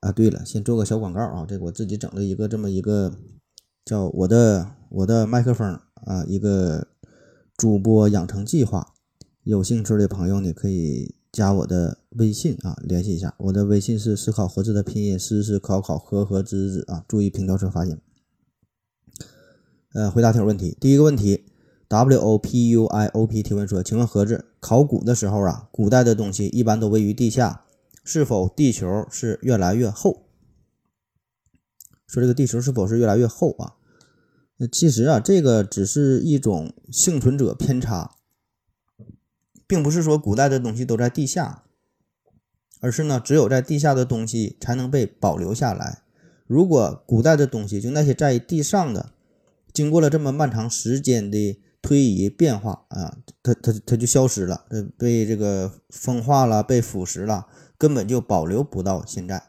[0.00, 3.12] 啊，对了，先做个小广告啊，这我自己整了一个这么一个
[3.84, 5.66] 叫我的我的麦克风
[6.06, 6.86] 啊，一个
[7.56, 8.94] 主播养成计划。
[9.42, 13.34] 有兴趣的朋友呢，可以加我的微信啊，联系一下。
[13.38, 17.98] 我的微信是思考盒子的拼音，思思考考和和子子啊，注意平调车发音。
[19.94, 20.76] 呃，回答听友问题。
[20.78, 21.46] 第一个问题
[21.88, 27.64] ，W O P U I O P 提问说：“请问盒子，考古的时候啊，古代的东西一般都位于地下，
[28.10, 30.30] 是否地球是越来越厚？”
[32.08, 33.74] 说这个地球是否是越来越厚啊？
[34.56, 38.16] 那其实啊，这个只是一种幸存者偏差，
[39.66, 41.64] 并不是说古代的东西都在地下，
[42.80, 46.02] 而是呢，只有在地下的东西才能被保留下来。
[46.46, 49.12] 如果古代的东西就那些在地上的，
[49.74, 57.46] 经过了这么漫长时间的推移变化啊，它它它就消失了，被这个风化了，被腐蚀了，
[57.78, 59.42] 根本就保留不到现在。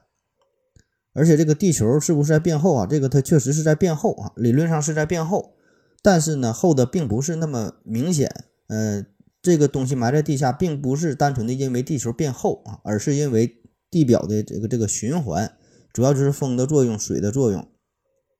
[1.13, 2.85] 而且这个地球是不是在变厚啊？
[2.85, 5.55] 这个它确实是在变厚啊，理论上是在变厚，
[6.01, 8.45] 但是呢，厚的并不是那么明显。
[8.67, 9.03] 呃，
[9.41, 13.57] 这个东西埋在地下，并不是单纯的因为地球变厚啊，而是因为
[13.89, 15.57] 地表的这个这个循环，
[15.91, 17.67] 主要就是风的作用、水的作用。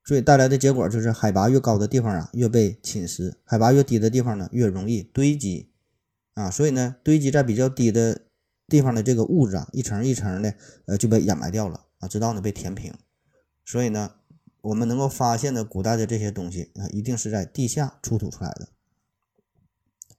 [0.06, 5.72] 所以带来的结果就是，海拔越高的地方啊，越被侵蚀；海拔越低的地方呢，越容易堆积
[6.36, 6.50] 啊。
[6.50, 8.22] 所以呢，堆积在比较低的
[8.70, 10.54] 地方的这个物质啊，一层一层的，
[10.86, 12.94] 呃，就被掩埋掉了啊，直到呢被填平。
[13.66, 14.12] 所以呢，
[14.62, 18.70] 我们能够发现的古代的这些东西啊，一定是在地下出土出来的。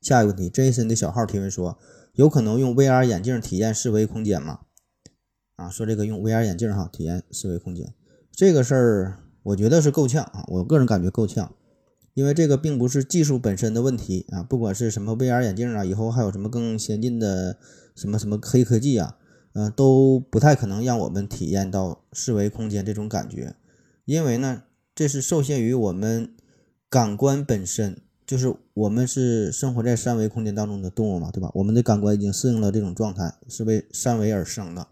[0.03, 1.79] 下一个问题，Jason 的小号提问说，
[2.15, 4.61] 有可能用 VR 眼镜体验四维空间吗？
[5.57, 7.95] 啊，说这个用 VR 眼镜哈体验四维空间
[8.33, 9.25] 这个事儿。
[9.43, 11.55] 我觉得是够呛啊，我个人感觉够呛，
[12.15, 17.59] 因为这个并不是技术本身的问题啊，不管是什么 VR 眼镜啊，以后还有什么更先进的
[17.95, 19.17] 什么什么黑科技啊，
[19.53, 23.55] 呃，都不太可能让我们体验到四维空间这种感觉，
[24.05, 26.35] 因为呢，这是受限于我们
[26.89, 31.51] 感官本身，就是我们是生活在三维空间当中的动物嘛，对吧？
[31.55, 34.89] 我们的感官已经适应了这种状态，是为三维而生的，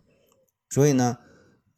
[0.68, 1.18] 所以呢。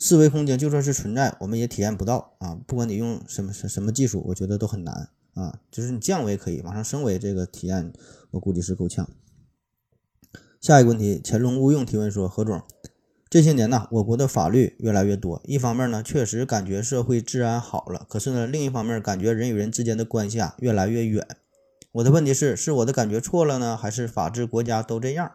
[0.03, 2.59] 四维空间就算是存在，我们也体验不到啊！
[2.67, 5.61] 不管你用什么什什么技术，我觉得都很难啊。
[5.71, 7.93] 就是你降维可以，往上升维这个体验，
[8.33, 9.09] 我估计是够呛。
[10.61, 12.63] 下一个问题，乾隆勿用提问说：何总，
[13.29, 21.27] 这些年呢，我国的法律越来越多，一方面呢，确实感觉社会治安好了，可是呢，另一方面感觉人与人之间的关系啊越来越远。
[21.93, 25.33] 我的问题是，是我的感觉错了呢，还是法治国家都这样？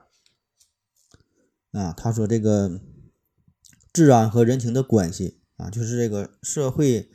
[1.72, 2.82] 啊，他说这个。
[3.94, 7.10] 治安和人情的关系啊，就是这个社会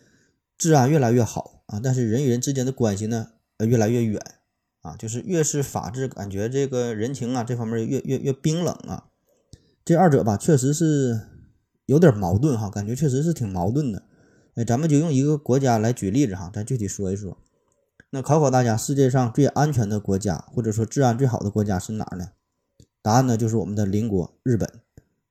[0.57, 4.21] 治安越来越好啊，但是人与人之间的关系呢，呃，越来越远
[4.83, 9.07] 啊，就是越是法治，感觉这个人情啊这方面越越越冰冷啊。
[9.85, 11.21] 这二者吧，确实是
[11.87, 14.03] 有点矛盾哈，感觉确实是挺矛盾的。
[14.57, 17.39] 哎，咱们就用一个国家来举例子哈，咱具体说一说。
[18.11, 22.31] 那考考大家，世界上最安全的国家，或者说治安最好的国家是哪儿呢？
[23.01, 24.69] 答案呢，就是我们的邻国日本。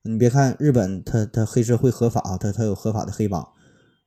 [0.02, 3.46] 你别看日本，它它黑社会合法啊，它它有合法的黑帮，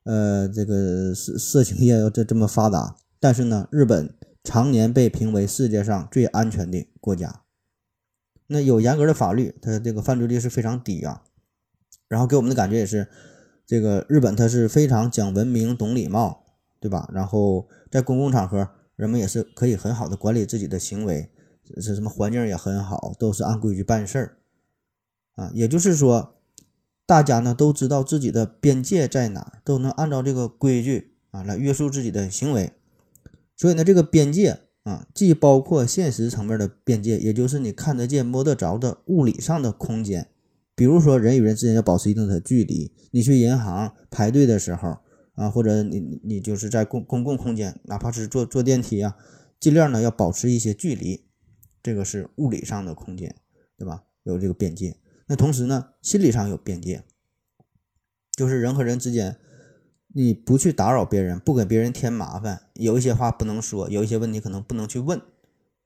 [0.04, 7.42] 呃，这个色色情业这这么发达，但是呢，日本常年被评为世界上最安全的国家。
[8.46, 11.22] 那有严格的法律，它这个犯罪率是非常低啊。
[12.08, 13.08] 然后给我们的感觉也是，
[13.66, 16.44] 这个日本它是非常讲文明、懂礼貌，
[16.78, 17.08] 对吧？
[17.12, 21.30] 然后在公共场合，人们也是可以很好的管理自己的行为，
[21.80, 24.36] 是什么环境也很好，都是按规矩办事儿。
[25.36, 26.36] 啊，也就是说，
[27.06, 32.72] 大家呢都知道自己的边界在哪，都能按照这个规矩啊来约束自己的行为。
[33.56, 40.28] 所以呢，这个边界啊，既包括现实层面的边界，也就是你看得见、摸得着的物理上的空间。
[40.74, 42.92] 比如说，人与人之间要保持一定的距离。
[43.12, 44.98] 你去银行排队的时候
[45.34, 49.16] 啊，或者你你就是在公公共空间，哪怕是坐坐电梯啊，
[49.60, 51.24] 尽量呢要保持一些距离。
[51.80, 53.36] 这个是物理上的空间，
[53.76, 54.02] 对吧？
[54.24, 54.96] 有这个边界。
[55.26, 57.04] 那同时呢，心理上有边界，
[58.36, 59.38] 就是人和人之间，
[60.14, 65.20] 你不去打扰别人，不给别人添麻烦，有一些话不能说，有一些问题可能不能去问，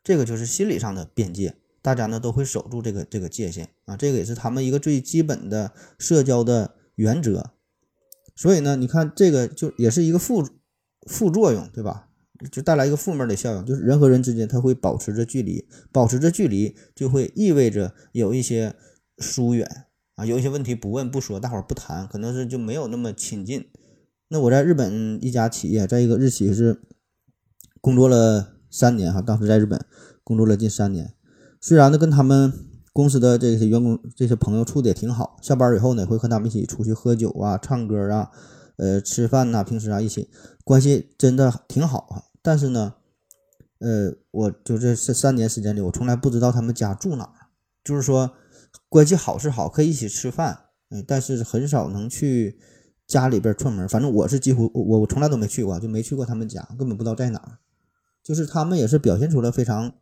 [0.02, 1.56] 这个就是心理上的边界。
[1.81, 7.52] 大家呢都会守住这个这个界限啊，这个也是他们一个最基本的社交的原则。
[8.34, 10.46] 所以呢，你看这个就也是一个副
[11.06, 12.08] 副作用，对吧？
[12.52, 18.75] 就带来一个负面的效应，就是人和人之间他会保持着距离，保持着距离就会意味着有一些
[19.19, 23.69] 疏远啊，有一些问题不问不说，大伙儿不谈，可能是就没有那么亲近。
[24.29, 26.82] 那我在日本一家企业，在一个日企是
[27.81, 29.85] 工作了三年哈，当时在日本
[30.23, 31.15] 工作了近三年，
[31.61, 32.53] 虽然呢跟他们
[32.93, 38.31] 公司的这些员工、这些朋友处的也挺好，下班以后呢会和他们一起出去喝酒啊、唱歌啊、
[38.76, 40.29] 呃吃饭呐，平时啊一起
[40.65, 42.25] 关系真的挺好啊。
[42.43, 42.94] 但是呢，
[43.79, 47.32] 呃，我就这这三年时间里，我从来不知道他们家住哪儿。
[47.85, 48.32] 就是说，
[48.88, 52.59] 关系好是好，可以一起吃饭，嗯，但是很少能去
[53.06, 53.88] 家里边串门。
[53.88, 57.59] 反正我是几乎我我从来都没去过，就没去过他们家，根本不知道在哪儿。
[58.23, 59.93] 就是他们也是表现出了非常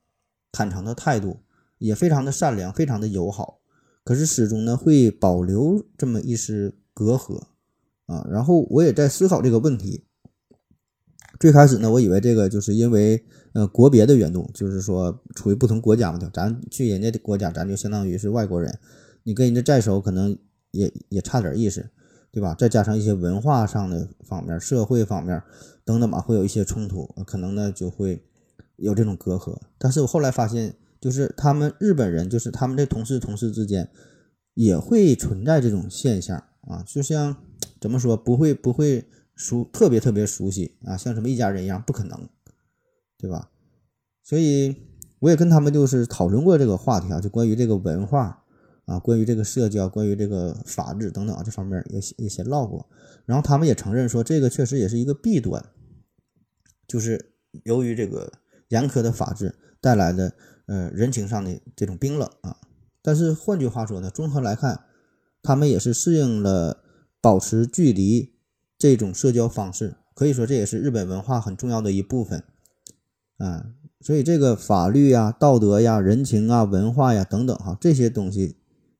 [0.51, 1.41] 坦诚的态度，
[1.79, 3.61] 也非常的善良，非常的友好。
[4.05, 7.43] 可是始终呢会保留这么一丝隔阂
[8.07, 8.27] 啊。
[8.31, 10.06] 然后我也在思考这个问题。
[11.39, 13.23] 最开始呢，我以为这个就是因为
[13.53, 18.79] 呃国别的缘故，就是说处于不同国家嘛，咱去人家的国家，咱就相当于是外国人，
[19.23, 20.37] 你跟人家再熟，可能
[20.71, 21.91] 也也差点意思，
[22.33, 22.55] 对吧？
[22.59, 25.43] 再加上一些文化上的方面、社会方面
[25.85, 28.25] 等等吧，会有一些冲突，可能呢就会
[28.77, 29.59] 有这种隔阂。
[29.79, 33.91] 但是我后来发现，就是他们日本人，就是他们的同事同事之间
[34.55, 37.37] 也会存在这种现象啊，就像
[37.79, 39.05] 怎么说，不会不会。
[39.37, 42.29] 熟特别特别熟悉啊，像什么一家人一样，不可能，
[43.19, 43.51] 对吧？
[44.23, 44.75] 所以
[45.19, 48.43] 我也跟他们就是讨论过这个话题啊，就关于这个文化
[48.87, 52.89] 啊，关于这个社交，关于这个法治等等啊，这方面也也先唠过。
[53.27, 55.63] 然后他们也承认说，这个确实也是一个弊端，
[56.89, 57.35] 就是
[57.65, 58.33] 由于这个
[58.69, 60.33] 严苛的法治带来的
[60.67, 62.57] 呃人情上的这种冰冷啊。
[63.03, 64.85] 但是换句话说呢，综合来看，
[65.43, 66.83] 他们也是适应了
[67.21, 68.36] 保持距离。
[68.79, 72.45] 这种社交方式可以说这也是日本文化很重要的一部分，
[73.39, 73.67] 啊，
[74.01, 78.57] 所以这个法律呀、道德呀、人情啊、文化呀等等哈，这些东西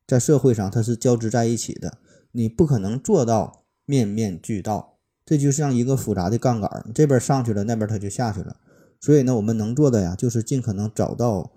[0.07, 1.99] 在社会上它是交织在一起的，
[2.33, 8.57] 你不可能做到面面俱到，这就像一个复杂的杠杆，这边上去了，那边它就下去了。
[9.01, 11.53] 所以呢，我们能做的呀，就是尽可能找到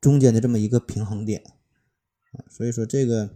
[0.00, 1.42] 中间的这么一个平衡点，
[2.32, 3.30] 啊，所以说这个。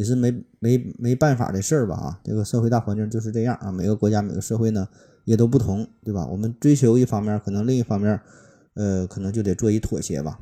[0.00, 4.88] 也是没没没办法的事儿吧啊，这个社会大环境就是这样啊，每个国家每个社会呢
[5.26, 6.26] 也都不同，对吧？
[6.26, 8.18] 我们追求一方面，可能另一方面，
[8.72, 10.40] 呃，可能就得做一妥协吧。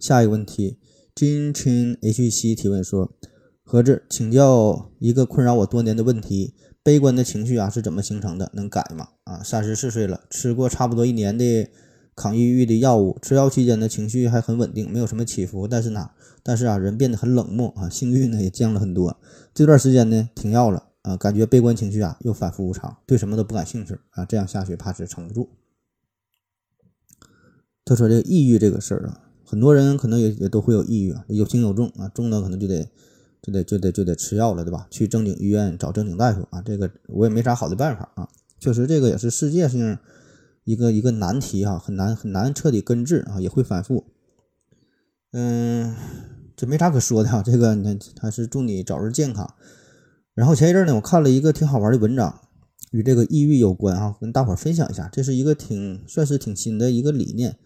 [0.00, 0.78] 下一个问题，
[1.14, 3.12] 金青 HC 提问说：
[3.62, 8.50] 何志，请教一个困扰我多年的问题，悲观的情绪啊是怎么形成的？
[8.54, 9.08] 能改吗？
[9.24, 11.68] 啊，三十四岁了，吃过差不多一年的
[12.16, 16.10] 抗抑郁的药物，吃药期间的情绪还很稳定，没有什么起伏，但是呢？
[16.42, 19.18] 但是啊，人变得很冷漠啊，性欲呢也降了很多。
[19.54, 24.24] 这段时间呢，停药了啊，感觉悲观情绪啊又反复无常，对什么都不感兴趣啊。
[24.24, 25.48] 这样下去怕是撑不住。
[27.84, 32.88] 他说这个抑郁这个事儿啊，很多人可能也也都会有抑郁啊，有轻有重啊，重的可能就得
[33.42, 34.86] 就得就得就得吃药了，对吧？
[34.90, 36.62] 去正经医院找正经大夫啊。
[36.62, 38.28] 这个我也没啥好的办法啊。
[38.60, 39.98] 确实，这个也是世界性
[40.64, 44.04] 一个一个难题哈，很难很难彻底根治啊，也会反复。
[45.32, 45.94] 嗯。
[46.56, 49.54] 这没啥可说的哈，这个你还是祝你早日健康。
[50.34, 52.42] 然后前一阵呢，我看了一个挺好玩的文章，
[52.92, 55.08] 与这个抑郁有关啊，跟大伙儿分享一下。
[55.12, 57.56] 这是一个挺算是挺新的一个理念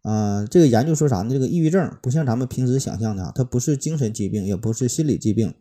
[0.00, 0.46] 啊。
[0.46, 1.28] 这个研究说啥呢？
[1.28, 5.52] 这个抑郁症不像咱们平时想象的啊，它不是精神疾病，也不是心理疾病，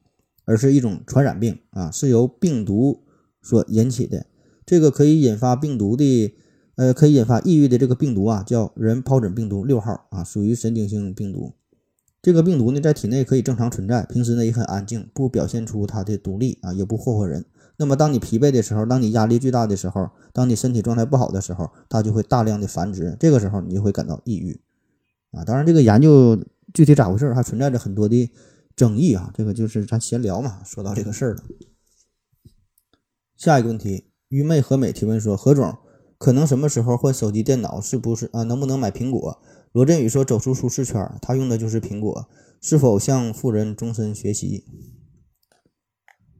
[0.45, 3.03] 而是一种传染病啊，是由病毒
[3.41, 4.25] 所引起的。
[4.65, 6.33] 这个可以引发病毒的，
[6.79, 11.51] 呃，可以引发抑郁的这个病毒啊，叫人疱疹病毒六号啊，属于神经性病毒。
[12.21, 17.43] 这个病毒呢，在体内可以正常存在，平时呢也很安静，不表现出它的毒力啊，也不霍霍人。
[17.75, 23.17] 那么，当你疲惫的时候，当你压力巨大的时候，当你身体状态不好的时候，它就会大量的繁殖。
[23.19, 24.61] 这个时候，你就会感到抑郁
[25.31, 25.43] 啊。
[25.43, 26.41] 当然，这个研究
[26.73, 28.31] 具体咋回事，还存在着很多的
[28.77, 29.33] 争议啊。
[29.35, 31.43] 这个就是咱闲聊嘛，说到这个事儿了。
[33.35, 35.77] 下一个问题，愚昧和美提问说：何总，
[36.19, 37.79] 可能什么时候换手机、电脑？
[37.79, 38.43] 是不是啊？
[38.43, 39.41] 能不能买苹果？
[39.71, 42.27] 罗振宇说：“走出舒适圈，他用的就是苹果。
[42.59, 44.65] 是否向富人终身学习？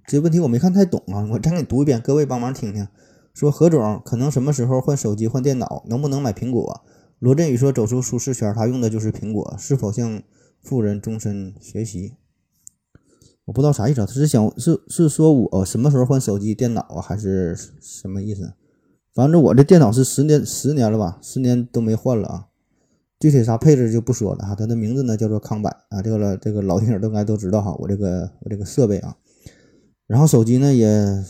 [0.05, 2.85] 这问题我没看太懂啊，我再给你读一遍，各位帮忙听听。
[3.33, 5.85] 说何总可能什么时候换手机、换电脑？
[5.87, 6.81] 能不能买苹果？
[7.19, 9.55] 罗振宇说：走出舒适圈，他用的就是苹果。
[9.57, 10.21] 是否向
[10.61, 12.15] 富人终身学习？
[13.45, 18.55] 我不知道啥意思，他是想是是说我什么时候换手机、电脑啊，还是什么意思？
[19.13, 22.45] 反正我这电脑是十年十年了吧，十年都没换了啊。”
[23.19, 29.17] 具体啥配置就不说了哈，它的名字呢叫做康柏啊，这个这个老听友都应该都知道哈，我这个我这个设备啊，
[30.07, 30.87] 然后手机呢也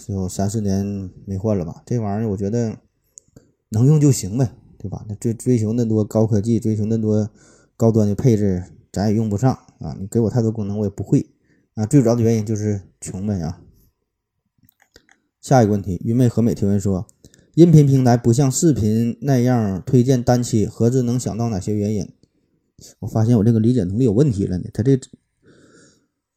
[0.08, 2.78] 有三四年没换了吧，这玩意儿我觉得
[3.70, 5.04] 能用就行呗，对吧？
[5.10, 7.28] 那追追求那多高科技，追求那多
[7.76, 9.98] 高端的配置，咱也用不上啊。
[10.00, 11.26] 你给我太多功能，我也不会
[11.74, 11.88] 啊。
[11.88, 13.62] 最主要的原因就是穷呗啊。
[15.42, 17.08] 下一个问题，愚昧和美提问说，
[17.60, 22.08] 音频平台不像视频那样推荐单期，何子能想到哪些原因？
[23.00, 24.70] 我发现我这个理解能力有问题了呢。
[24.74, 24.98] 他这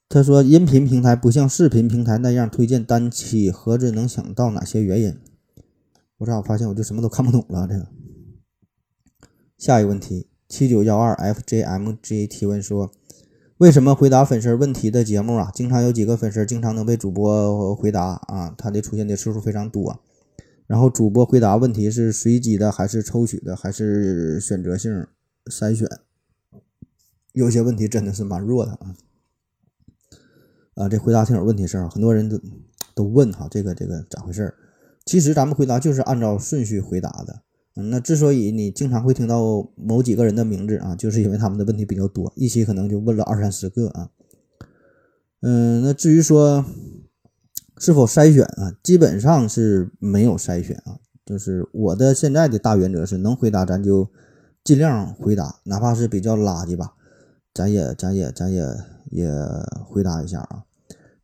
[0.08, 5.16] 他说音频平台不像视频平台那样推荐单期，何子能想到哪些原因？
[6.18, 7.68] 我咋我发现我就什么都看不懂了？
[7.68, 7.86] 这个
[9.56, 12.90] 下一个问题，七九幺二 fjmg 提问说。
[13.58, 18.52] 为什么回答粉丝问题的节目啊，经常有几个粉丝经常能被主播回答啊？
[18.58, 20.02] 他的出现的次数非常多。
[20.66, 25.06] 然后主播回答问题是随机的，还是抽取的，还是选择性
[25.46, 25.88] 筛选？
[27.32, 28.96] 有些问题真的是蛮弱的啊。
[30.74, 32.40] 啊，这回答听友问题事儿，很多人都
[32.94, 34.54] 都问哈，这个这个咋回事？
[35.04, 37.42] 其实咱们回答就是按照顺序回答的。
[37.74, 44.10] 嗯，那之所以你经常会听到某几个人的名字啊，就是因为他们的问题比较多，一期可能就问了二三十个啊。
[45.40, 46.64] 嗯，那至于说
[47.82, 50.98] 是否筛选啊，基本上是没有筛选啊。
[51.26, 54.08] 就是我的现在的大原则是，能回答咱就
[54.62, 56.94] 尽量回答，哪怕是比较垃圾吧，
[57.52, 58.64] 咱也咱也咱也
[59.10, 59.28] 也
[59.84, 60.62] 回答一下啊。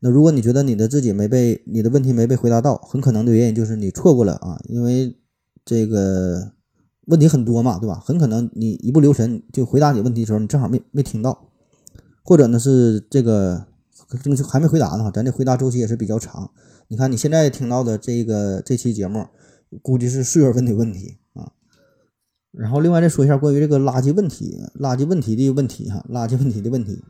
[0.00, 5.16] 那如果你觉得你的自己没被你的问题没被回答到，很可能的原因就是你错过了啊，因为。
[5.64, 6.52] 这个
[7.08, 8.02] 问题很多嘛，对吧？
[8.02, 11.50] 很可能你一不留神就回答你问题的时候，你正好没没听到，
[12.24, 13.66] 或者呢是这个
[14.08, 16.50] 这个还没回答呢，咱这回答周期也是比较长。
[16.88, 19.26] 你看你现在听到的这个这期节目，
[19.82, 21.52] 估计是四月份的问题啊。
[22.50, 27.04] 然后另外再说一下关于这个垃圾问题、垃圾问题的问题哈，垃圾问题的问题，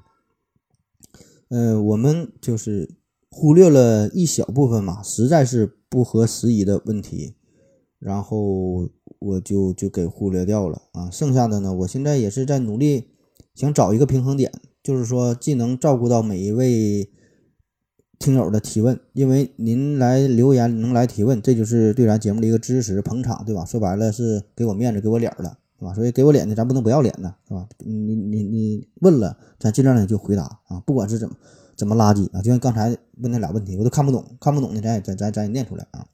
[1.49, 2.97] 呃，我们就是
[3.31, 7.37] 忽略了一小部分嘛，实在是不合时宜的问题。
[8.01, 8.89] 然后
[9.19, 13.11] 我就就给忽略掉了啊，剩下的呢，我现在也是在努力
[13.55, 14.53] 想找一个平衡点，
[14.89, 17.11] 就是说既能照顾到每一位
[18.19, 23.67] 听友的提问，因为您来留言能来提问，这就是对咱节目的一个支持捧场，对吧？
[23.67, 25.93] 说白了是给我面子，给我脸了，是吧？
[25.93, 27.69] 所以给我脸的，咱不能不要脸的，是吧？
[27.81, 31.37] 你你你问了，咱尽量的就回答啊，不管是怎么
[31.77, 36.07] 怎么垃圾啊，就像刚才问那俩问题，我都看不懂，看不懂的咱也咱咱咱也念出来啊。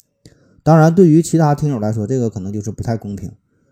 [0.64, 3.30] 当然，对于其他听友来说，这个可能就是不太公平，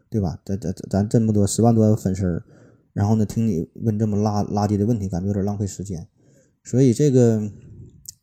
[0.08, 0.38] 对吧？
[0.44, 2.44] 咱咱咱这么多十万多粉丝儿，
[2.92, 6.06] 然后呢，听你问这么垃垃圾的问题，感觉有点浪费时间，
[6.62, 7.50] 所以这个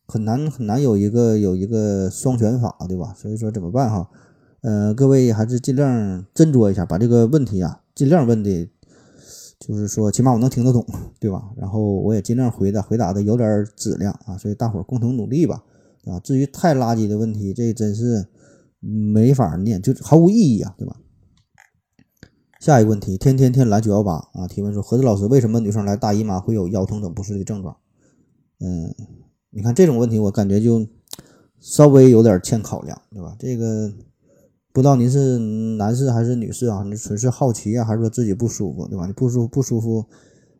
[0.07, 3.13] 很难很难有一个有一个双全法，对吧？
[3.15, 4.09] 所以说怎么办哈？
[4.61, 8.69] 呃，各位还是尽量斟酌一下，把这个问题啊尽量问的，
[9.59, 10.85] 就是说起码我能听得懂，
[11.19, 11.51] 对吧？
[11.57, 15.63] 然后我也尽量回答回答的有点质量啊，所以大伙共同努力吧，
[16.05, 18.27] 啊，至于太垃圾的问题，这真是。
[18.81, 20.95] 没法念，就毫无意义啊，对吧？
[22.59, 27.77] 下一个问题，天天天蓝九幺八啊，提问说，何子老师，为什么女生来大姨妈会有腰痛等不适的症状？
[28.59, 28.93] 嗯，
[29.51, 30.85] 你看这种问题，我感觉就
[31.61, 33.33] 稍微有点欠考量，对吧？
[33.39, 33.89] 这个
[34.73, 36.83] 不知道您是男士还是女士啊？
[36.83, 39.05] 你纯是好奇啊，还是说自己不舒服，对吧？
[39.07, 40.05] 你不舒服不舒服，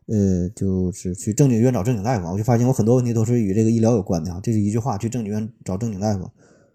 [0.06, 2.26] 呃，就是去正经医院找正经大夫。
[2.32, 6.24] 我就发现我很多问题都是与这个医疗有关的啊，这是一句话，去正经医院找正经大夫。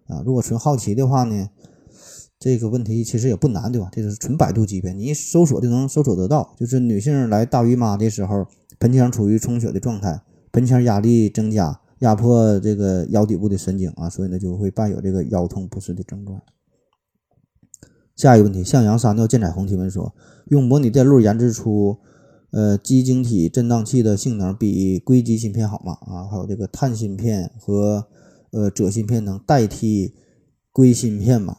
[0.06, 1.50] 啊，如果纯好奇的话呢，
[2.38, 3.90] 这个问题其实也不难，对吧？
[3.92, 6.54] 这是纯百度级别，你一搜索就能搜索得到。
[6.60, 8.46] 就是女性来大姨妈的时候，
[8.80, 16.42] 盆腔处于充血的状态，盆腔压力增加，压迫这个腰底部的神经啊，所以呢就会伴有这个腰痛不适的症状。
[18.16, 20.14] 下一个问题，向阳撒尿见彩虹提问说，
[20.48, 21.98] 用模拟电路研制出
[22.52, 25.98] 呃基晶体振荡器的性能比硅基芯片好吗？
[26.02, 28.08] 啊，还有这个碳芯片和。
[28.52, 30.14] 呃，锗芯片能代替
[30.72, 31.58] 硅芯片吗？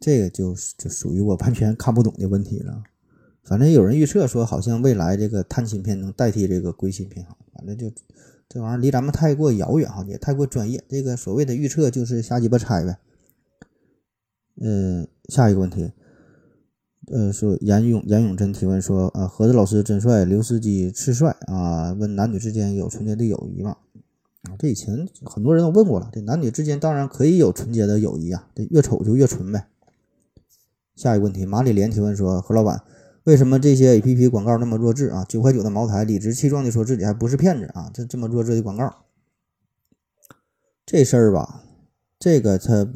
[0.00, 2.82] 这个就就属于我完全看不懂的问题了。
[3.42, 7.36] 反正有人预测说，好像未来这个碳芯片能代替这个硅芯片哈。
[7.54, 7.90] 反正就
[8.48, 10.82] 这玩意儿离咱们太过遥远哈，也太过专业。
[10.88, 12.98] 这个所谓的预测就是瞎鸡巴猜呗。
[14.60, 15.90] 嗯，下一个问题，
[17.10, 21.92] 呃，说严永严永真提问说，呃，何子老师真帅，刘司机次帅啊？
[21.92, 23.76] 问男女之间有纯洁的友谊吗？
[24.42, 29.68] 啊，这以前很多人都问过了，这男女之间当然可以有纯洁的友谊啊，这越丑就越纯呗。
[30.96, 32.82] 下一个问题，马里莲提问说：何老板，
[33.24, 35.24] 为什么这些 A P P 广告那么弱智啊？
[35.28, 37.90] 九块九的茅台，理直气壮的说自己还不是骗子啊？
[37.92, 39.04] 这这么弱智的广告，
[40.86, 41.64] 这事儿吧，
[42.18, 42.90] 这个他，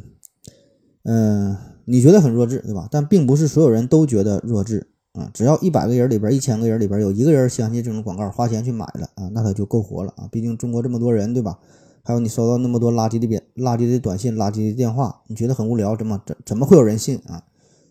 [1.02, 2.88] 嗯，你觉得很弱智对吧？
[2.90, 4.93] 但并不是所有人都觉得弱智。
[5.14, 10.28] 啊，只要一百个人里边，一千个人里边有一个人相信这种广告，花钱去买了啊，那他就够活了啊！
[10.30, 11.58] 毕竟中国这么多人，对吧？
[12.02, 17.44] 还有你收到那么多垃圾的短垃圾的短信、垃圾的电话，你觉得很无聊，怎么怎怎么会有人信啊？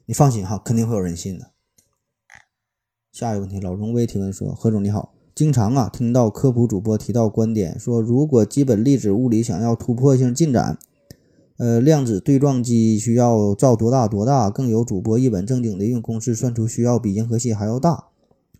[0.05, 1.51] 你放心哈，肯定会有人信的。
[3.13, 10.77] 下一个问题，老荣威提问说：何总你好，经常啊听到科普主播提到观点，说如果基本粒子物理想要突破性进展，
[11.63, 14.49] 呃，量子对撞机需要造多大多大？
[14.49, 18.07] 更有主播一本正经的用公式算出需要比银河系还要大。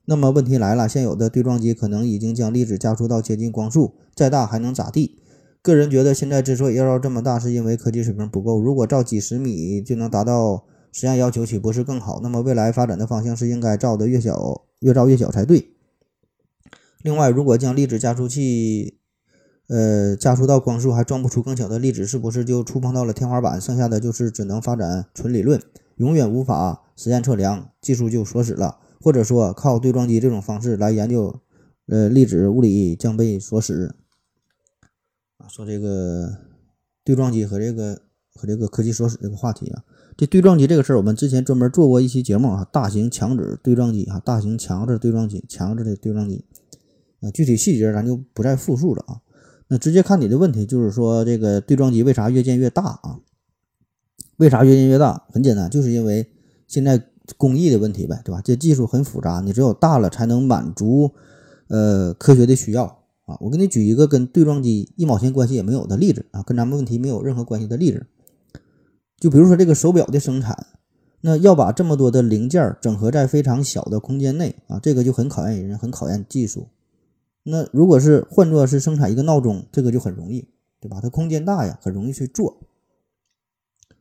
[0.05, 5.19] 那么问题来了，现有的对撞机可能已经将粒子加速到接近光速，再大还能咋地？
[5.61, 8.57] 个人觉得，现在之所以要造这么大，是因为科技水平不够。
[8.57, 12.21] 如果造几十米就能达到实验要求，岂不是更好？
[12.23, 15.73] 那么未来发展的方向是应该造的越小，越造越小才对。
[17.01, 18.95] 另外，如果将粒子加速器，
[19.67, 23.59] 呃，加速到光速还装不出更小的粒子，是不是就触碰到了天花板？
[23.59, 25.61] 剩下的就是只能发展纯理论，
[25.95, 28.77] 永远无法实验测量，技术就锁死了。
[29.01, 31.41] 或者说，靠对撞机这种方式来研究，
[31.87, 33.95] 呃，粒子物理将被锁死。
[35.37, 36.37] 啊说这个
[37.03, 38.01] 对撞机和这个
[38.33, 39.83] 和这个科技锁死这个话题啊，
[40.15, 46.45] 这对撞机这个事儿，我们之前专门做过一期节目啊，大型强子对撞机啊，大型强子对撞机，强子的对撞机
[47.19, 49.19] 啊，具体细节咱就不再复述了啊。
[49.73, 53.17] 那直接看你的问题，就是说这个对撞机为啥越建越大啊？
[54.37, 55.25] 为啥越建越大？
[55.31, 56.29] 很简单，就是因为
[56.67, 57.01] 现在
[57.37, 58.39] 工艺的问题呗，对吧？
[58.45, 61.09] 这技术很复杂，你只有大了才能满足
[61.69, 62.83] 呃科学的需要。
[63.25, 68.05] 啊，我给你举一个跟对撞机一毛钱关系也没有的例子啊，跟咱们问题没有任何关系的例子。
[69.17, 70.67] 就比如说这个手表的生产，
[71.21, 76.67] 那要把这么多的零件整合在非常小的空间内啊，这个就很考验人，很考验技术。
[77.43, 80.47] 那如果是换作是生产一个闹钟，这个就很容易，
[80.79, 80.99] 对吧？
[81.01, 82.61] 它空间大呀，很容易去做。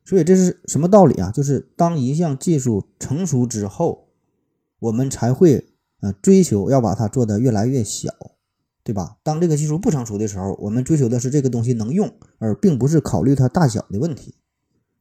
[0.03, 1.31] 所以这是什么道理啊？
[1.31, 4.07] 就是当一项技术成熟之后，
[4.79, 5.67] 我们才会
[6.01, 8.09] 呃追求要把它做得越来越小。
[8.85, 9.15] 对吧？
[9.23, 14.35] 当这个技术不成熟的时候，我们追求的是这个东西能用，而并不是考虑它大小的问题。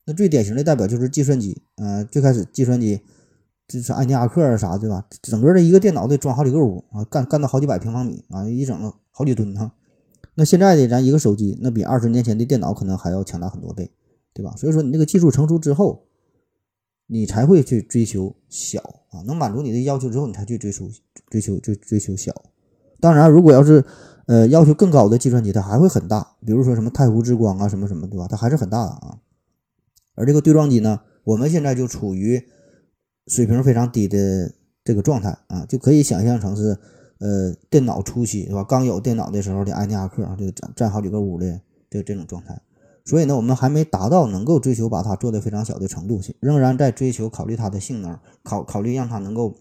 [0.04, 3.00] 那最典型的代表就是计算机，呃，最开始计算机
[3.72, 5.06] 就是安尼亚克啥，对吧？
[5.22, 9.72] 整个的一个电脑得装好几个屋啊，干干到好几百平方米啊，一整好几吨哈。
[10.34, 13.90] 那现在的咱一个手机，那比二十年前的电脑可能还要强大很多倍，
[14.32, 14.54] 对吧？
[14.56, 16.04] 所以说你这个技术成熟之后，
[17.06, 18.80] 你才会去追求小
[19.10, 20.88] 啊，能满足你的要求之后，你才去追求
[21.28, 22.32] 追求追追求小。
[23.00, 23.84] 当然，如果要是，
[24.26, 28.26] 呃，要求更高的计算机，它还会很大，比如说什么太湖之光啊，什么什么，对吧？
[28.28, 29.18] 它还是很大的啊。
[30.14, 32.42] 而这个对撞机呢，我们现在就处于
[33.26, 34.52] 水平非常低的
[34.84, 36.76] 这个状态啊，就可以想象成是，
[37.18, 38.64] 呃，电脑初期，对吧？
[38.64, 42.60] 刚有电脑的时候的安尼亚克啊，这个占占好几个屋的这这种状态。
[43.04, 49.56] 所以呢，我们还没达到能够追求把它做的非常小的程度，仍然在追求考虑它的性能，考考虑让它能够，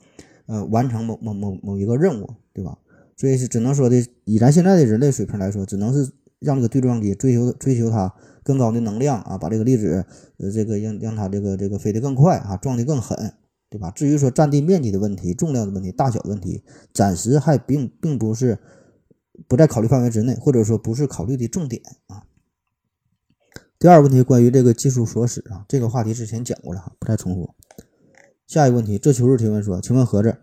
[0.45, 2.78] 呃，完成某某某某一个任务，对吧？
[3.17, 8.12] 所以是只能说的，以咱现在的人类水平来说，只能是让这个对撞机追求追求它
[8.43, 10.06] 更高的能量啊，把这个粒子
[10.38, 13.34] 呃这个让让它这个这个飞得更快啊，撞得更狠，
[13.72, 13.90] 对吧？
[13.90, 16.62] 至于说占地面积的问题、重量的问题、大小的问题，
[16.94, 18.60] 暂时还并并不是
[19.48, 22.28] 不在考虑范围之内，或者说不是考虑的重点啊。
[23.80, 27.56] 第二个问题关于这个技术所使啊，这个话题之前讲过了哈，不再重复。
[28.46, 30.38] 下一个问题，这球是提问说，请问盒子？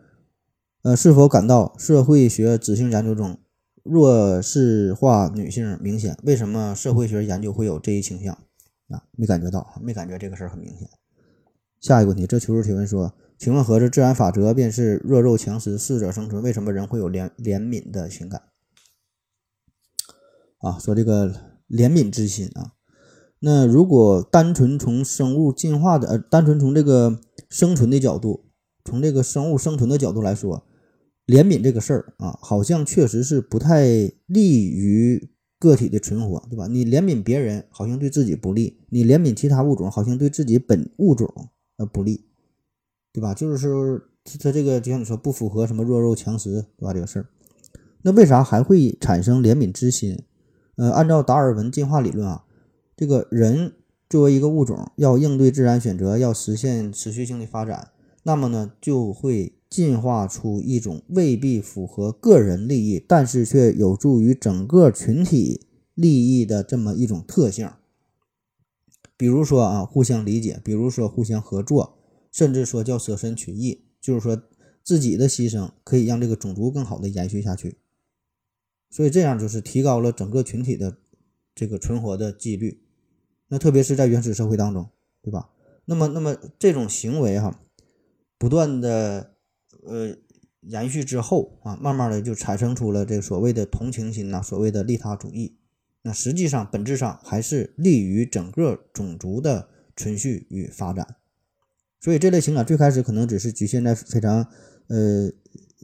[0.80, 3.38] 呃，是否感到社会学子性研究中
[3.82, 6.16] 弱势化女性明显？
[6.22, 8.32] 为什么社会学研究会有这一倾向？
[8.88, 10.88] 啊，没感觉到，没感觉这个事儿很明显。
[11.80, 16.42] 下一个问题，这求助提问说，请问何是自然法则便是弱肉强食，适者生存？
[16.42, 18.42] 为什么人会有怜怜悯的情感？
[20.58, 21.28] 啊，说这个
[21.68, 22.72] 怜悯之心啊，
[23.40, 28.50] 那如果单纯从生物进化的，呃，单纯从这个生存的角度，
[28.84, 30.64] 从这个生物生存的角度来说。
[31.28, 33.84] 怜悯这个事儿啊，好像确实是不太
[34.24, 36.66] 利于个体的存活，对吧？
[36.68, 41.30] 你怜悯别人，好像对自己不利；你怜悯其他物种，好像对自己本物种
[41.78, 42.26] 呃不利，
[43.12, 43.32] 对吧？
[43.32, 43.98] 就是说，
[44.38, 46.92] 它这个就像你说，不符合什么弱肉强食，对吧？
[46.92, 47.26] 这个事儿，
[48.02, 50.22] 那为啥还会产生怜悯之心？
[50.76, 52.44] 呃，按照达尔文进化理论啊，
[52.94, 53.72] 这个人
[54.10, 57.92] 作为一个物种，要应对自然选择，要实现持续性的发展，
[58.24, 59.54] 那么呢，就会。
[59.70, 65.60] 进化出一种未必符合个人利益，但是却有助于整个群体
[65.94, 67.68] 利益的这么一种特性。
[69.18, 71.98] 比如说啊，互相理解；比如说互相合作，
[72.32, 74.40] 甚至说叫舍身取义，就是说
[74.82, 77.76] 自己的牺牲可以让这个种族更好的延续下去。
[78.88, 80.96] 所以这样就是提高了整个群体的
[81.54, 82.80] 这个存活的几率。
[83.48, 84.88] 那特别是在原始社会当中，
[85.20, 85.50] 对吧？
[85.84, 87.60] 那么，那么这种行为哈，
[88.38, 89.34] 不断的。
[89.84, 90.14] 呃，
[90.62, 95.56] 延续之后啊，慢慢的就产生出了这个所谓的同情心呐，所谓的利他主义
[96.02, 101.16] 那实际上本质上还是利于整个种族的存续与发展。
[102.00, 104.46] 所以这类情感最开始可能只是局限在非常
[104.86, 105.30] 呃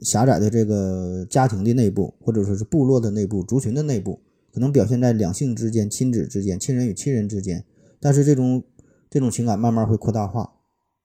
[0.01, 4.21] 狭窄的这个家庭的内部，或者说是部落的内部、族群的内部，
[4.53, 7.65] 可能表现在两性之间、亲子之间、亲人与亲人之间。
[7.99, 8.63] 但是这种
[9.09, 10.53] 这种情感慢慢会扩大化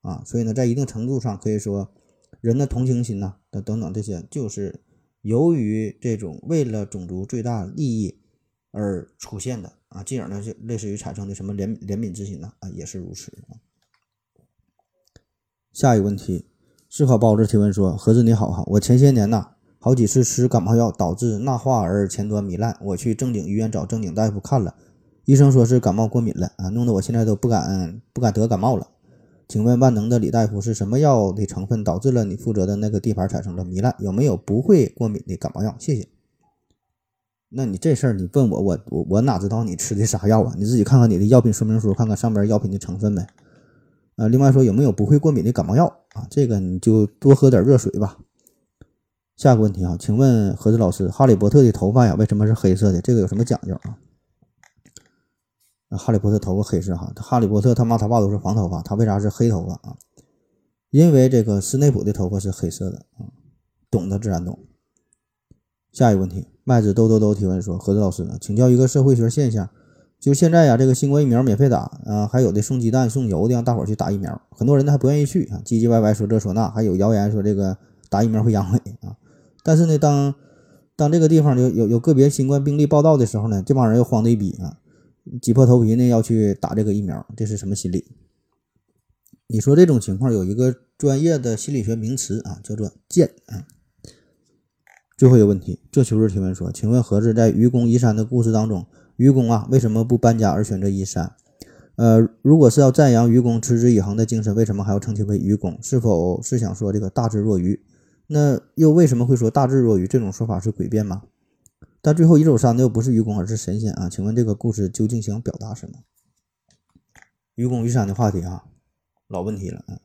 [0.01, 1.93] 啊，所以呢，在一定程度上可以说，
[2.39, 4.81] 人的同情心呐，等等等这些，就是
[5.21, 8.20] 由于这种为了种族最大利益
[8.71, 13.59] 而出现的啊，进而呢就类似于产生的什么怜怜悯之心呢啊，也是如此啊。
[15.73, 16.47] 下一个问题，
[16.89, 24.75] 思考包子提问说：“何子你好哈，我前些年呐，好几次吃感冒药导致钠化儿前端糜烂，我去正经医院找正经大夫看了，
[25.25, 28.89] 医生说是感冒过敏了啊，弄得我现在都不敢不敢得感冒了。
[29.47, 33.95] 请问万能的李大夫是什么药的成分导致了你负责的那个地盘产生了糜烂？
[33.99, 35.75] 有没有不会过敏的感冒药？
[35.77, 36.07] 谢谢。
[37.53, 40.53] 那你这事儿你问我，我我我哪知道你吃的啥药啊？
[40.57, 43.27] 你自己看看你的药品说明书，看看上边药品的成分呗。”
[44.15, 46.25] 啊，另外说有没有不会过敏的感冒药啊？
[46.29, 48.19] 这个你就多喝点热水吧。
[49.35, 53.01] 下一个问题啊，请问何子老师，哈利波特的头发呀为什么是黑色的？
[53.01, 53.97] 这个有什么讲究啊？
[55.97, 59.97] 哈利波特头发黑色哈，哈利波特他妈他爸都是黄头发，他为啥是黑头发啊？
[60.89, 63.27] 因为这个斯内普的头发是黑色的啊，
[63.89, 64.57] 懂的自然懂。
[65.91, 69.69] 下一个问题，麦子兜兜兜提问说，何子老师呢，请教一个社会学现象。
[70.19, 74.39] 就是现在呀，这个新冠疫苗免费打啊，还有的送鸡蛋、送油的，让大伙儿去打疫苗。
[74.51, 77.75] 很多人呢还不愿意去啊，唧唧歪歪说这说那，还有谣言说这个
[78.07, 79.17] 打疫苗会阳痿啊。
[79.63, 80.35] 但是呢，当
[80.95, 84.77] 当这个地方有有有个别新冠病例报道的时候呢，这帮人又慌的一逼啊，
[85.41, 88.05] 挤破头皮呢要去打这个疫苗，这是什么心理？
[89.47, 93.65] 你说这种情况有一个专业的心理学名词啊，叫做贱啊。
[95.21, 98.87] 最后一个问题，这求是提问说，请问何子在愚公移山的故事当中？
[99.17, 101.35] 愚公啊，为什么不搬家而选择移山？
[101.95, 105.77] 呃，如果是要赞扬愚公持之以恒的精神，为什么还要称其为愚公？
[105.79, 107.85] 是否是想说这个大智若愚？
[108.25, 110.07] 那又为什么会说大智若愚？
[110.07, 111.21] 这种说法是诡辩吗？
[112.01, 114.09] 但最后移走山的又不是愚公，而是神仙啊？
[114.09, 115.99] 请问这个故事究竟想表达什么？
[117.53, 118.63] 愚公移山的话题啊，
[119.27, 119.99] 老问题了啊。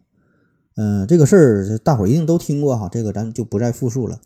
[0.74, 4.20] 嗯，这个事儿大伙儿一定都听过哈，这个咱就不再复述了。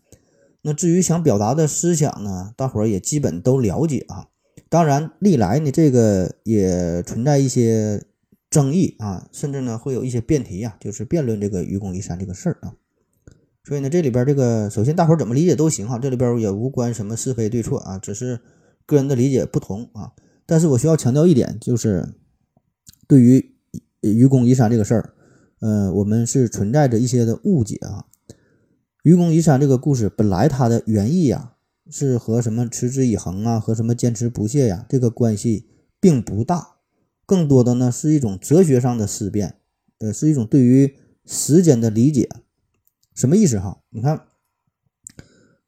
[0.62, 4.29] 那至于想表达的思想呢，大伙儿也基本都了解啊。
[4.68, 8.05] 当然，历来呢，这个也存在一些
[8.49, 12.75] 争议啊，甚至呢会有一些辩题啊，就是辩论这个愚公移山这个事儿啊。
[13.64, 18.40] 所以呢，这里边这个首先大伙儿怎么理解都行哈，这里边也无关什么是非对错啊，只是
[18.87, 20.12] 个人的理解不同啊。
[20.46, 22.14] 但是我需要强调一点，就是
[23.09, 23.55] 对于
[24.01, 25.14] 愚公移山这个事儿，
[25.61, 28.07] 呃，我们是存在着一些的误解啊。
[29.02, 31.54] 愚公移山这个故事本来它的原意呀。
[31.92, 35.66] 是和什么持之以恒啊，和什么坚持不懈呀，这个关系
[35.98, 36.76] 并不大，
[37.26, 39.56] 更多的呢是一种哲学上的思辨，
[39.98, 42.28] 呃，是一种对于时间的理解。
[43.12, 43.80] 什么意思哈？
[43.88, 44.20] 你看，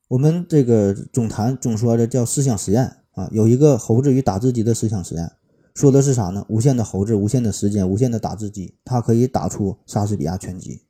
[0.07, 5.33] 我们这个总谈总说的叫思想实验啊，有一个猴子与打字机的思想实验，
[5.75, 6.47] 说的是啥呢？
[6.49, 10.83] 无限的猴子，无限的时间，无限的打字机，它可以打出莎士比亚全集，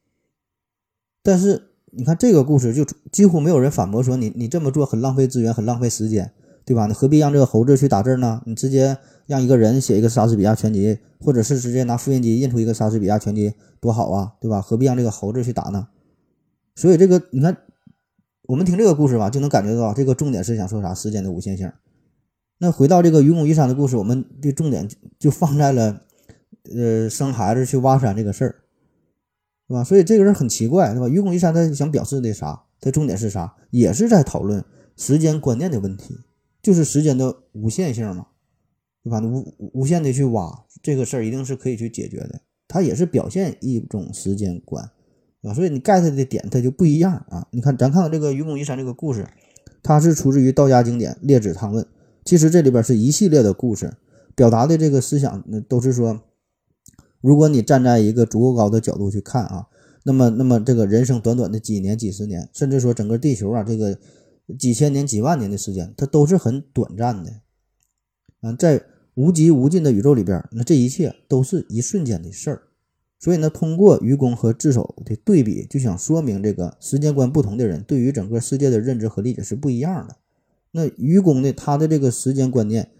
[1.22, 1.70] 但是。
[1.94, 6.32] 你看这个故事，就几乎没有人反驳说你你这么做很浪费资源，很浪费时间，
[6.64, 6.86] 对吧？
[6.86, 8.40] 你何必让这个猴子去打字呢？
[8.46, 14.62] 你直接让一个人写一个莎士比亚全集，或者是直接拿复印机印出一个莎士比亚全集，多好啊，对吧？
[14.62, 15.88] 何必让这个猴子去打呢？
[16.74, 17.58] 所以这个你看，
[18.48, 20.94] 我们听这个故事吧，就能感觉到这个重点是想说啥？
[20.94, 21.70] 时间的无限性。
[22.56, 26.00] 那回到这个愚公移山的故事，我们的重点就放在了
[26.74, 28.54] 呃生孩子去挖山这个事儿。
[29.72, 29.82] 对吧？
[29.82, 31.08] 所以这个人很奇怪，对吧？
[31.08, 32.64] 愚公移山他想表示的啥？
[32.78, 33.54] 他重点是啥？
[33.70, 34.62] 也是在讨论
[34.98, 36.14] 时间观念的问题，
[36.62, 38.26] 就是时间的无限性嘛，
[39.02, 39.18] 对吧？
[39.22, 42.42] 无无限的去挖这个事儿，一定是可以去解决的。
[42.68, 44.84] 它也是表现一种时间观，
[45.42, 47.48] 啊，所以你 get 的点它就不一样啊。
[47.50, 49.26] 你看，咱看看这个愚公移山这个故事，
[49.82, 51.82] 它是出自于道家经典《列子汤问》，
[52.26, 53.94] 其实这里边是一系列的故事，
[54.34, 56.20] 表达的这个思想，那都是说。
[57.22, 59.68] 如果你站在一个足够高的角度去看啊，
[60.04, 63.96] 那么，那么这个人生短短的几年、几十年，甚至说整个地球啊，这个
[64.58, 67.32] 几千年、几万年的时间，它都是很短暂的。
[68.40, 72.62] 嗯，在无极无尽的宇宙里边，那这一切都是一瞬间的事儿。
[73.20, 80.16] 所以呢，通过愚公和智叟的对比，就想说明这个时间观不同的人对于整个世界的认知和理解是不一样的。
[80.72, 82.90] 那愚公呢，他的这个时间观念，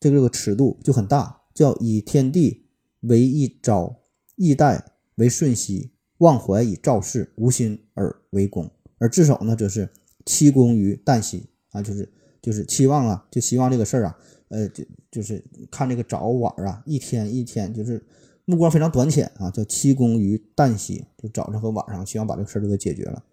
[0.00, 2.64] 这个这个尺度就很大，叫以天地。
[3.00, 4.02] 为一朝，
[4.36, 8.70] 易代为瞬息，忘怀以造事，无心而为功。
[8.98, 9.88] 而智叟呢，则是
[10.26, 18.04] 期功于旦夕啊，就是就是期望啊，就希望这个事儿啊，呃，就就是看这个早晚啊，一天一天，就是
[18.44, 23.24] 目光非常短浅啊，叫期功于旦夕，就早上和晚上，希望把这个事儿都给解决了。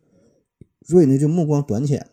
[0.83, 2.07] 所以呢，就目光短浅，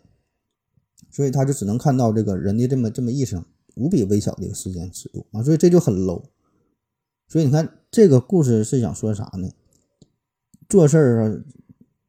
[1.11, 3.45] 所以他就只能看到这个人的这么这么一生
[3.77, 6.25] 无比微小的一个时间尺度啊，所以这就很 low。
[7.35, 9.51] 所以你看这个故事是想说啥呢？
[10.69, 11.43] 做事儿啊，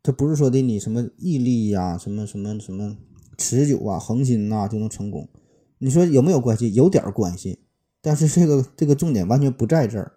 [0.03, 2.95] 他不是说的你什么毅力呀，什么什么什么
[3.35, 5.27] 持久啊、恒心呐就能成功。
[5.79, 6.71] 你说有没有关系？
[6.75, 7.57] 有点关系，
[8.03, 10.11] 但是这个这个重点完全不在这儿，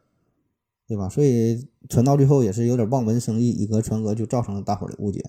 [0.86, 1.08] 对吧？
[1.08, 5.24] 所以传到最后也是有点望文生义，以讹传讹，就造成了大伙儿的误解。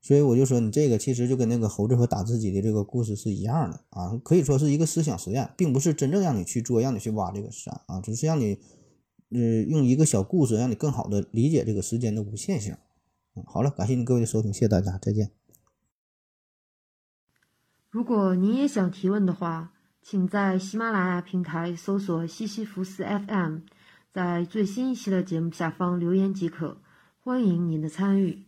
[0.00, 8.58] 所以我就说，你这个其实就跟那个猴子和打自己的这个故事是一样的啊，可以说是一个思想实验，并不是真正让你去做，让你去挖这个山啊，只是让你，
[9.34, 12.74] 呃，用一个小故事让你更好的理解这个时间的无限性。
[13.36, 15.32] 嗯好了，感谢您各位的收听，谢谢大家，再见。
[17.90, 23.58] 如果您也想提问的话，请在喜马拉雅平台搜索西西弗斯 FM，
[24.12, 26.78] 在最新一期的节目下方留言即可，
[27.18, 28.44] 欢迎您的参与。